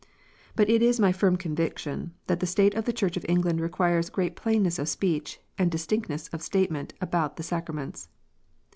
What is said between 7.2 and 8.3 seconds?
the sacraments.